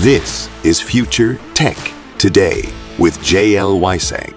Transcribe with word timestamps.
This 0.00 0.50
is 0.62 0.78
Future 0.78 1.40
Tech 1.54 1.78
Today 2.18 2.60
with 2.98 3.16
JL 3.20 3.80
Weissang. 3.80 4.34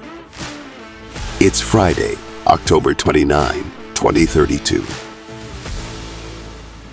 It's 1.42 1.60
Friday, 1.60 2.16
October 2.48 2.94
29, 2.94 3.64
2032. 3.94 4.86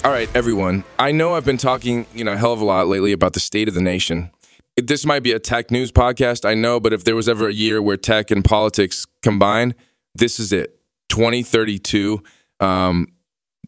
All 0.05 0.11
right, 0.11 0.29
everyone. 0.35 0.83
I 0.99 1.13
know 1.13 1.35
I've 1.35 1.45
been 1.45 1.59
talking, 1.59 2.07
you 2.13 2.25
know, 2.25 2.33
a 2.33 2.37
hell 2.37 2.53
of 2.53 2.61
a 2.61 2.65
lot 2.65 2.89
lately 2.89 3.13
about 3.13 3.35
the 3.35 3.41
state 3.41 3.69
of 3.69 3.75
the 3.75 3.81
nation. 3.81 4.33
This 4.77 5.07
might 5.07 5.23
be 5.23 5.31
a 5.31 5.39
tech 5.39 5.71
news 5.71 5.93
podcast, 5.93 6.45
I 6.45 6.55
know, 6.55 6.81
but 6.81 6.93
if 6.93 7.05
there 7.05 7.15
was 7.15 7.29
ever 7.29 7.47
a 7.47 7.55
year 7.55 7.81
where 7.81 7.97
tech 7.97 8.33
and 8.33 8.45
politics 8.45 9.07
combine, 9.23 9.77
this 10.13 10.41
is 10.41 10.53
it. 10.53 10.81
2032 11.11 12.21
um, 12.59 13.07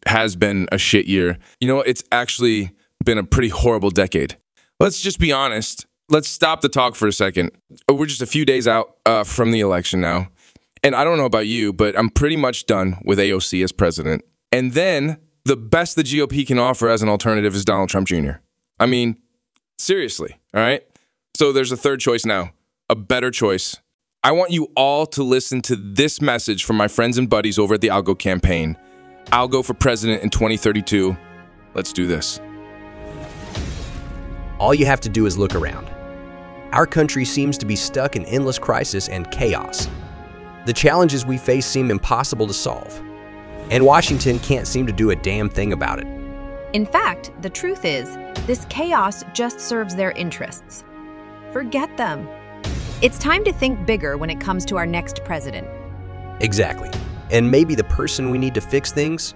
has 0.07 0.35
been 0.35 0.67
a 0.73 0.77
shit 0.77 1.05
year. 1.05 1.37
You 1.61 1.69
know, 1.69 1.79
it's 1.79 2.03
actually 2.11 2.71
been 3.05 3.17
a 3.17 3.23
pretty 3.23 3.47
horrible 3.47 3.91
decade. 3.91 4.35
Let's 4.79 5.01
just 5.01 5.19
be 5.19 5.31
honest. 5.31 5.85
Let's 6.09 6.27
stop 6.27 6.61
the 6.61 6.69
talk 6.69 6.95
for 6.95 7.07
a 7.07 7.11
second. 7.11 7.51
We're 7.91 8.05
just 8.05 8.21
a 8.21 8.25
few 8.25 8.45
days 8.45 8.67
out 8.67 8.95
uh, 9.05 9.23
from 9.23 9.51
the 9.51 9.59
election 9.59 10.01
now. 10.01 10.29
And 10.81 10.95
I 10.95 11.03
don't 11.03 11.17
know 11.17 11.25
about 11.25 11.47
you, 11.47 11.73
but 11.73 11.97
I'm 11.97 12.09
pretty 12.09 12.37
much 12.37 12.65
done 12.65 12.97
with 13.03 13.19
AOC 13.19 13.63
as 13.63 13.71
president. 13.71 14.23
And 14.51 14.71
then 14.71 15.17
the 15.43 15.57
best 15.57 15.95
the 15.95 16.03
GOP 16.03 16.47
can 16.47 16.57
offer 16.57 16.89
as 16.89 17.01
an 17.01 17.09
alternative 17.09 17.53
is 17.53 17.65
Donald 17.65 17.89
Trump 17.89 18.07
Jr. 18.07 18.39
I 18.79 18.85
mean, 18.85 19.17
seriously, 19.77 20.39
all 20.53 20.61
right? 20.61 20.81
So 21.35 21.51
there's 21.51 21.71
a 21.71 21.77
third 21.77 21.99
choice 21.99 22.25
now, 22.25 22.51
a 22.89 22.95
better 22.95 23.31
choice. 23.31 23.77
I 24.23 24.31
want 24.31 24.51
you 24.51 24.71
all 24.75 25.05
to 25.07 25.23
listen 25.23 25.61
to 25.63 25.75
this 25.75 26.21
message 26.21 26.63
from 26.63 26.77
my 26.77 26.87
friends 26.87 27.17
and 27.17 27.29
buddies 27.29 27.59
over 27.59 27.75
at 27.75 27.81
the 27.81 27.87
Algo 27.89 28.17
campaign. 28.17 28.77
Algo 29.27 29.63
for 29.63 29.73
president 29.73 30.23
in 30.23 30.29
2032. 30.29 31.15
Let's 31.73 31.93
do 31.93 32.07
this. 32.07 32.39
All 34.59 34.73
you 34.73 34.85
have 34.85 34.99
to 35.01 35.09
do 35.09 35.25
is 35.25 35.37
look 35.37 35.55
around. 35.55 35.89
Our 36.73 36.85
country 36.85 37.23
seems 37.23 37.57
to 37.59 37.65
be 37.65 37.77
stuck 37.77 38.17
in 38.17 38.25
endless 38.25 38.59
crisis 38.59 39.07
and 39.07 39.31
chaos. 39.31 39.87
The 40.65 40.73
challenges 40.73 41.25
we 41.25 41.37
face 41.37 41.65
seem 41.65 41.89
impossible 41.89 42.45
to 42.45 42.53
solve, 42.53 43.01
and 43.71 43.85
Washington 43.85 44.37
can't 44.39 44.67
seem 44.67 44.85
to 44.85 44.91
do 44.91 45.11
a 45.11 45.15
damn 45.15 45.49
thing 45.49 45.71
about 45.71 45.99
it. 45.99 46.07
In 46.73 46.85
fact, 46.85 47.31
the 47.41 47.49
truth 47.49 47.85
is, 47.85 48.17
this 48.45 48.65
chaos 48.65 49.23
just 49.33 49.61
serves 49.61 49.95
their 49.95 50.11
interests. 50.11 50.83
Forget 51.53 51.95
them. 51.95 52.27
It's 53.01 53.17
time 53.17 53.45
to 53.45 53.53
think 53.53 53.85
bigger 53.85 54.17
when 54.17 54.29
it 54.29 54.41
comes 54.41 54.65
to 54.65 54.77
our 54.77 54.85
next 54.85 55.23
president. 55.23 55.67
Exactly. 56.41 56.91
And 57.31 57.49
maybe 57.49 57.75
the 57.75 57.85
person 57.85 58.29
we 58.29 58.37
need 58.37 58.55
to 58.55 58.61
fix 58.61 58.91
things, 58.91 59.35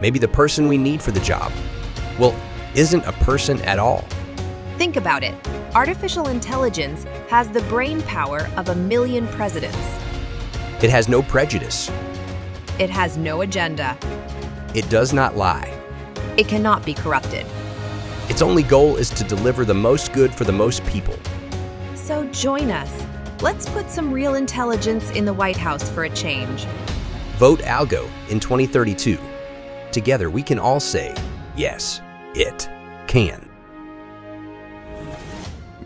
maybe 0.00 0.20
the 0.20 0.28
person 0.28 0.68
we 0.68 0.78
need 0.78 1.02
for 1.02 1.10
the 1.10 1.20
job, 1.20 1.50
well, 2.20 2.34
isn't 2.76 3.04
a 3.04 3.12
person 3.12 3.60
at 3.62 3.80
all. 3.80 4.04
Think 4.84 4.96
about 4.96 5.24
it. 5.24 5.34
Artificial 5.74 6.28
intelligence 6.28 7.04
has 7.30 7.48
the 7.48 7.62
brain 7.62 8.02
power 8.02 8.50
of 8.58 8.68
a 8.68 8.74
million 8.74 9.26
presidents. 9.28 9.78
It 10.82 10.90
has 10.90 11.08
no 11.08 11.22
prejudice. 11.22 11.90
It 12.78 12.90
has 12.90 13.16
no 13.16 13.40
agenda. 13.40 13.96
It 14.74 14.86
does 14.90 15.14
not 15.14 15.38
lie. 15.38 15.72
It 16.36 16.48
cannot 16.48 16.84
be 16.84 16.92
corrupted. 16.92 17.46
Its 18.28 18.42
only 18.42 18.62
goal 18.62 18.96
is 18.96 19.08
to 19.08 19.24
deliver 19.24 19.64
the 19.64 19.72
most 19.72 20.12
good 20.12 20.34
for 20.34 20.44
the 20.44 20.52
most 20.52 20.84
people. 20.84 21.18
So 21.94 22.26
join 22.26 22.70
us. 22.70 23.06
Let's 23.40 23.66
put 23.70 23.88
some 23.88 24.12
real 24.12 24.34
intelligence 24.34 25.10
in 25.12 25.24
the 25.24 25.32
White 25.32 25.56
House 25.56 25.88
for 25.88 26.04
a 26.04 26.10
change. 26.10 26.66
Vote 27.38 27.60
Algo 27.60 28.06
in 28.28 28.38
2032. 28.38 29.18
Together 29.92 30.28
we 30.28 30.42
can 30.42 30.58
all 30.58 30.78
say, 30.78 31.14
yes, 31.56 32.02
it 32.34 32.68
can. 33.06 33.43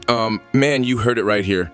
Um, 0.08 0.40
man, 0.52 0.84
you 0.84 0.98
heard 0.98 1.18
it 1.18 1.24
right 1.24 1.44
here. 1.44 1.70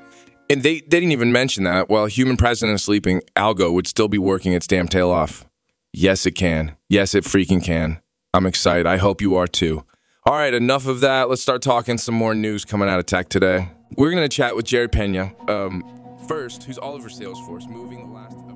And 0.50 0.62
they, 0.62 0.80
they 0.80 1.00
didn't 1.00 1.12
even 1.12 1.32
mention 1.32 1.64
that 1.64 1.88
while 1.88 2.06
human 2.06 2.36
president 2.36 2.74
is 2.74 2.82
sleeping, 2.82 3.22
Algo 3.34 3.72
would 3.72 3.86
still 3.86 4.08
be 4.08 4.18
working 4.18 4.52
its 4.52 4.66
damn 4.66 4.88
tail 4.88 5.10
off. 5.10 5.46
Yes, 5.92 6.26
it 6.26 6.32
can. 6.32 6.76
Yes, 6.88 7.14
it 7.14 7.24
freaking 7.24 7.62
can. 7.64 8.00
I'm 8.34 8.46
excited. 8.46 8.86
I 8.86 8.96
hope 8.96 9.20
you 9.20 9.36
are 9.36 9.46
too. 9.46 9.84
All 10.26 10.34
right, 10.34 10.52
enough 10.52 10.86
of 10.86 11.00
that. 11.00 11.28
Let's 11.28 11.40
start 11.40 11.62
talking 11.62 11.98
some 11.98 12.14
more 12.14 12.34
news 12.34 12.64
coming 12.64 12.88
out 12.88 12.98
of 12.98 13.06
tech 13.06 13.28
today. 13.28 13.70
We're 13.96 14.10
going 14.10 14.24
to 14.24 14.28
chat 14.28 14.56
with 14.56 14.66
Jerry 14.66 14.88
Pena. 14.88 15.32
Um, 15.48 15.84
first, 16.26 16.64
who's 16.64 16.78
all 16.78 16.94
over 16.94 17.08
Salesforce, 17.08 17.68
moving 17.68 18.08
the 18.08 18.12
last 18.12 18.36
of 18.36 18.48
its. 18.48 18.54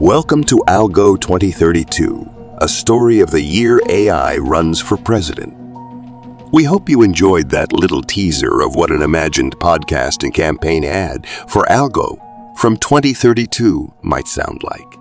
Welcome 0.00 0.44
to 0.44 0.56
Algo 0.68 1.18
2032, 1.18 2.56
a 2.58 2.68
story 2.68 3.20
of 3.20 3.30
the 3.30 3.40
year 3.40 3.80
AI 3.88 4.36
runs 4.36 4.80
for 4.80 4.96
president. 4.96 5.63
We 6.52 6.64
hope 6.64 6.88
you 6.88 7.02
enjoyed 7.02 7.50
that 7.50 7.72
little 7.72 8.02
teaser 8.02 8.62
of 8.62 8.76
what 8.76 8.90
an 8.90 9.02
imagined 9.02 9.58
podcast 9.58 10.22
and 10.22 10.32
campaign 10.32 10.84
ad 10.84 11.26
for 11.26 11.64
Algo 11.64 12.18
from 12.56 12.76
2032 12.76 13.92
might 14.02 14.28
sound 14.28 14.62
like. 14.62 14.98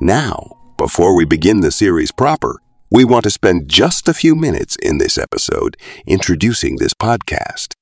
Now, 0.00 0.56
before 0.76 1.14
we 1.14 1.24
begin 1.24 1.60
the 1.60 1.70
series 1.70 2.12
proper, 2.12 2.60
we 2.90 3.04
want 3.04 3.24
to 3.24 3.30
spend 3.30 3.68
just 3.68 4.08
a 4.08 4.14
few 4.14 4.34
minutes 4.34 4.76
in 4.82 4.98
this 4.98 5.16
episode 5.16 5.76
introducing 6.06 6.76
this 6.76 6.94
podcast. 6.94 7.74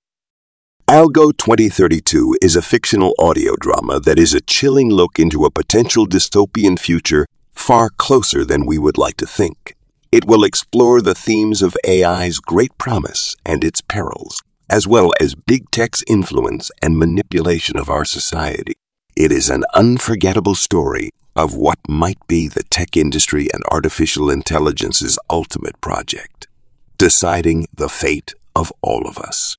Algo 0.88 1.36
2032 1.36 2.38
is 2.40 2.56
a 2.56 2.62
fictional 2.62 3.14
audio 3.18 3.56
drama 3.56 4.00
that 4.00 4.18
is 4.18 4.34
a 4.34 4.40
chilling 4.40 4.90
look 4.90 5.18
into 5.18 5.44
a 5.44 5.50
potential 5.50 6.06
dystopian 6.06 6.78
future 6.78 7.26
far 7.52 7.90
closer 7.90 8.44
than 8.44 8.66
we 8.66 8.78
would 8.78 8.98
like 8.98 9.16
to 9.16 9.26
think. 9.26 9.74
It 10.10 10.24
will 10.24 10.42
explore 10.42 11.02
the 11.02 11.14
themes 11.14 11.60
of 11.60 11.76
AI's 11.86 12.38
great 12.38 12.76
promise 12.78 13.36
and 13.44 13.62
its 13.62 13.82
perils, 13.82 14.42
as 14.70 14.86
well 14.86 15.12
as 15.20 15.34
big 15.34 15.70
tech's 15.70 16.02
influence 16.06 16.70
and 16.80 16.98
manipulation 16.98 17.76
of 17.76 17.90
our 17.90 18.06
society. 18.06 18.74
It 19.14 19.30
is 19.30 19.50
an 19.50 19.64
unforgettable 19.74 20.54
story 20.54 21.10
of 21.36 21.54
what 21.54 21.78
might 21.86 22.26
be 22.26 22.48
the 22.48 22.62
tech 22.64 22.96
industry 22.96 23.48
and 23.52 23.62
artificial 23.70 24.30
intelligence's 24.30 25.18
ultimate 25.28 25.78
project, 25.82 26.48
deciding 26.96 27.66
the 27.74 27.90
fate 27.90 28.32
of 28.56 28.72
all 28.80 29.06
of 29.06 29.18
us. 29.18 29.58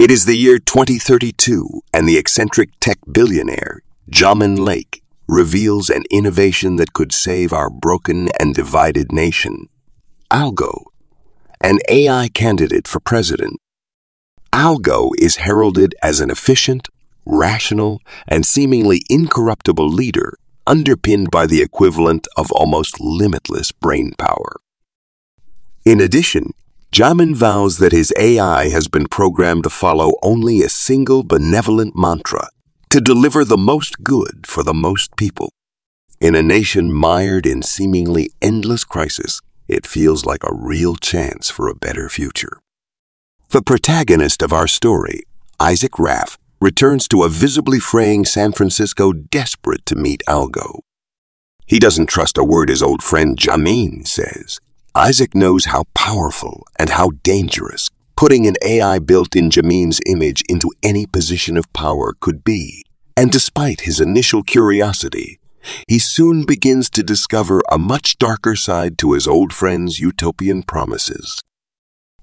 It 0.00 0.10
is 0.10 0.24
the 0.24 0.36
year 0.36 0.58
2032, 0.58 1.82
and 1.92 2.08
the 2.08 2.18
eccentric 2.18 2.70
tech 2.80 2.98
billionaire, 3.10 3.82
Jamin 4.10 4.58
Lake, 4.58 5.03
reveals 5.26 5.90
an 5.90 6.04
innovation 6.10 6.76
that 6.76 6.92
could 6.92 7.12
save 7.12 7.52
our 7.52 7.70
broken 7.70 8.28
and 8.38 8.54
divided 8.54 9.12
nation. 9.12 9.68
Algo, 10.30 10.84
an 11.60 11.78
AI 11.88 12.28
candidate 12.28 12.86
for 12.86 13.00
president. 13.00 13.60
Algo 14.52 15.10
is 15.18 15.36
heralded 15.36 15.94
as 16.02 16.20
an 16.20 16.30
efficient, 16.30 16.88
rational, 17.24 18.00
and 18.28 18.44
seemingly 18.44 19.02
incorruptible 19.08 19.88
leader 19.88 20.34
underpinned 20.66 21.30
by 21.30 21.46
the 21.46 21.62
equivalent 21.62 22.26
of 22.36 22.52
almost 22.52 23.00
limitless 23.00 23.72
brain 23.72 24.12
power. 24.18 24.56
In 25.84 26.00
addition, 26.00 26.52
Jamin 26.92 27.34
vows 27.34 27.78
that 27.78 27.92
his 27.92 28.12
AI 28.18 28.68
has 28.68 28.88
been 28.88 29.06
programmed 29.08 29.64
to 29.64 29.70
follow 29.70 30.12
only 30.22 30.62
a 30.62 30.68
single 30.68 31.22
benevolent 31.22 31.96
mantra 31.96 32.48
to 32.94 33.00
deliver 33.00 33.44
the 33.44 33.56
most 33.56 34.04
good 34.04 34.46
for 34.46 34.62
the 34.62 34.72
most 34.72 35.16
people. 35.16 35.50
In 36.20 36.36
a 36.36 36.44
nation 36.44 36.92
mired 36.92 37.44
in 37.44 37.60
seemingly 37.60 38.30
endless 38.40 38.84
crisis, 38.84 39.40
it 39.66 39.84
feels 39.84 40.24
like 40.24 40.44
a 40.44 40.54
real 40.54 40.94
chance 40.94 41.50
for 41.50 41.66
a 41.66 41.74
better 41.74 42.08
future. 42.08 42.60
The 43.50 43.62
protagonist 43.62 44.42
of 44.42 44.52
our 44.52 44.68
story, 44.68 45.22
Isaac 45.58 45.98
Raff, 45.98 46.38
returns 46.60 47.08
to 47.08 47.24
a 47.24 47.28
visibly 47.28 47.80
fraying 47.80 48.26
San 48.26 48.52
Francisco 48.52 49.12
desperate 49.12 49.84
to 49.86 49.96
meet 49.96 50.22
Algo. 50.28 50.78
He 51.66 51.80
doesn't 51.80 52.06
trust 52.08 52.38
a 52.38 52.44
word 52.44 52.68
his 52.68 52.80
old 52.80 53.02
friend 53.02 53.36
Jamin 53.36 54.06
says. 54.06 54.60
Isaac 54.94 55.34
knows 55.34 55.64
how 55.64 55.82
powerful 55.94 56.64
and 56.78 56.90
how 56.90 57.10
dangerous 57.24 57.90
putting 58.16 58.46
an 58.46 58.54
AI 58.64 58.98
built 58.98 59.34
in 59.34 59.50
Jamin's 59.50 60.00
image 60.06 60.42
into 60.48 60.70
any 60.82 61.06
position 61.06 61.56
of 61.56 61.72
power 61.72 62.14
could 62.20 62.44
be. 62.44 62.84
And 63.16 63.30
despite 63.30 63.82
his 63.82 64.00
initial 64.00 64.42
curiosity, 64.42 65.38
he 65.88 65.98
soon 65.98 66.44
begins 66.44 66.90
to 66.90 67.02
discover 67.02 67.62
a 67.70 67.78
much 67.78 68.18
darker 68.18 68.56
side 68.56 68.98
to 68.98 69.12
his 69.12 69.26
old 69.26 69.52
friend's 69.52 69.98
utopian 70.00 70.62
promises. 70.62 71.40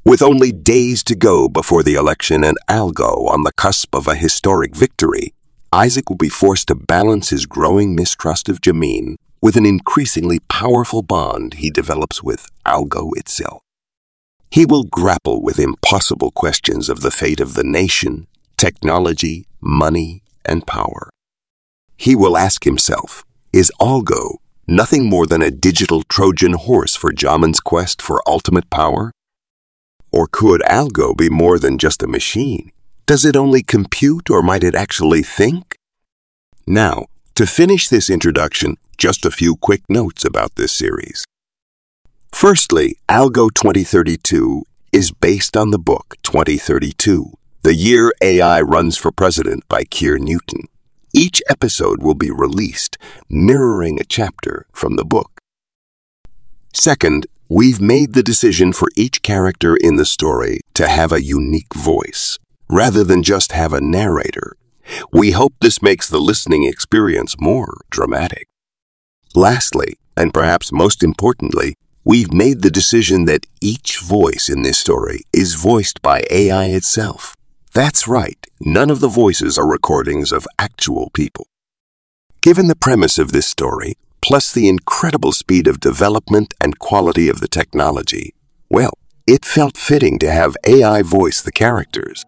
With 0.03 0.21
only 0.21 0.51
days 0.51 1.03
to 1.03 1.15
go 1.15 1.47
before 1.47 1.83
the 1.83 1.95
election 1.95 2.43
and 2.43 2.57
Algo 2.67 3.29
on 3.29 3.43
the 3.43 3.53
cusp 3.53 3.95
of 3.95 4.07
a 4.07 4.15
historic 4.15 4.75
victory, 4.75 5.33
Isaac 5.71 6.09
will 6.09 6.17
be 6.17 6.29
forced 6.29 6.67
to 6.67 6.75
balance 6.75 7.29
his 7.29 7.45
growing 7.45 7.95
mistrust 7.95 8.49
of 8.49 8.61
Jamin 8.61 9.15
with 9.41 9.55
an 9.55 9.65
increasingly 9.65 10.39
powerful 10.49 11.01
bond 11.01 11.55
he 11.55 11.69
develops 11.69 12.21
with 12.21 12.47
Algo 12.65 13.11
itself. 13.15 13.61
He 14.51 14.65
will 14.65 14.83
grapple 14.83 15.41
with 15.41 15.59
impossible 15.59 16.31
questions 16.31 16.89
of 16.89 16.99
the 16.99 17.09
fate 17.09 17.39
of 17.39 17.53
the 17.53 17.63
nation, 17.63 18.27
technology, 18.57 19.47
money, 19.61 20.23
and 20.45 20.67
power. 20.67 21.09
He 21.95 22.17
will 22.17 22.35
ask 22.35 22.65
himself, 22.65 23.23
is 23.53 23.71
Algo 23.79 24.39
nothing 24.67 25.09
more 25.09 25.25
than 25.25 25.41
a 25.41 25.51
digital 25.51 26.03
Trojan 26.03 26.53
horse 26.53 26.97
for 26.97 27.13
Jamin's 27.13 27.61
quest 27.61 28.01
for 28.01 28.21
ultimate 28.27 28.69
power? 28.69 29.13
Or 30.11 30.27
could 30.29 30.61
Algo 30.63 31.15
be 31.15 31.29
more 31.29 31.57
than 31.57 31.77
just 31.77 32.03
a 32.03 32.07
machine? 32.07 32.71
Does 33.05 33.23
it 33.23 33.37
only 33.37 33.63
compute 33.63 34.29
or 34.29 34.41
might 34.41 34.65
it 34.65 34.75
actually 34.75 35.23
think? 35.23 35.75
Now, 36.67 37.05
to 37.35 37.45
finish 37.45 37.87
this 37.87 38.09
introduction, 38.09 38.75
just 38.97 39.25
a 39.25 39.31
few 39.31 39.55
quick 39.55 39.83
notes 39.89 40.25
about 40.25 40.55
this 40.55 40.73
series. 40.73 41.23
Firstly, 42.33 42.97
Algo 43.07 43.53
2032 43.53 44.63
is 44.91 45.11
based 45.11 45.55
on 45.55 45.69
the 45.69 45.77
book 45.77 46.15
2032, 46.23 47.33
The 47.61 47.75
Year 47.75 48.11
AI 48.21 48.61
Runs 48.61 48.97
for 48.97 49.11
President 49.11 49.67
by 49.69 49.83
Keir 49.83 50.17
Newton. 50.17 50.63
Each 51.13 51.41
episode 51.49 52.01
will 52.01 52.15
be 52.15 52.31
released, 52.31 52.97
mirroring 53.29 53.99
a 53.99 54.05
chapter 54.05 54.65
from 54.71 54.95
the 54.95 55.05
book. 55.05 55.39
Second, 56.73 57.27
we've 57.47 57.81
made 57.81 58.13
the 58.13 58.23
decision 58.23 58.73
for 58.73 58.87
each 58.95 59.21
character 59.21 59.75
in 59.75 59.97
the 59.97 60.05
story 60.05 60.61
to 60.73 60.87
have 60.87 61.11
a 61.11 61.21
unique 61.23 61.75
voice, 61.75 62.39
rather 62.69 63.03
than 63.03 63.21
just 63.21 63.51
have 63.51 63.73
a 63.73 63.81
narrator. 63.81 64.55
We 65.13 65.31
hope 65.31 65.53
this 65.59 65.83
makes 65.83 66.09
the 66.09 66.19
listening 66.19 66.63
experience 66.63 67.35
more 67.39 67.81
dramatic. 67.91 68.47
Lastly, 69.35 69.97
and 70.17 70.33
perhaps 70.33 70.71
most 70.71 71.03
importantly, 71.03 71.75
we've 72.03 72.33
made 72.33 72.61
the 72.61 72.71
decision 72.71 73.25
that 73.25 73.45
each 73.61 73.99
voice 73.99 74.49
in 74.49 74.63
this 74.63 74.79
story 74.79 75.21
is 75.31 75.53
voiced 75.53 76.01
by 76.01 76.23
AI 76.31 76.65
itself. 76.65 77.35
That's 77.73 78.07
right, 78.07 78.45
none 78.59 78.89
of 78.89 78.99
the 78.99 79.07
voices 79.07 79.57
are 79.57 79.67
recordings 79.67 80.31
of 80.31 80.47
actual 80.57 81.11
people. 81.11 81.45
Given 82.41 82.67
the 82.67 82.75
premise 82.75 83.19
of 83.19 83.31
this 83.31 83.45
story, 83.45 83.93
plus 84.21 84.51
the 84.51 84.67
incredible 84.67 85.31
speed 85.31 85.67
of 85.67 85.79
development 85.79 86.55
and 86.59 86.79
quality 86.79 87.29
of 87.29 87.39
the 87.39 87.47
technology, 87.47 88.33
well, 88.69 88.93
it 89.27 89.45
felt 89.45 89.77
fitting 89.77 90.17
to 90.19 90.31
have 90.31 90.57
AI 90.65 91.03
voice 91.03 91.41
the 91.41 91.51
characters. 91.51 92.25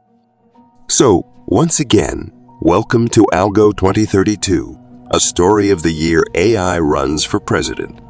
So, 0.88 1.26
once 1.48 1.80
again, 1.80 2.32
welcome 2.62 3.08
to 3.10 3.26
Algo 3.34 3.76
2032, 3.76 4.80
a 5.10 5.20
story 5.20 5.72
of 5.72 5.82
the 5.82 5.92
year 5.92 6.24
AI 6.36 6.78
runs 6.78 7.26
for 7.26 7.40
president. 7.40 8.03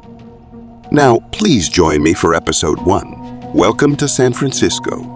Now, 0.94 1.18
please 1.32 1.68
join 1.68 2.04
me 2.04 2.14
for 2.14 2.34
episode 2.34 2.80
one. 2.82 3.50
Welcome 3.52 3.96
to 3.96 4.06
San 4.06 4.32
Francisco. 4.32 5.13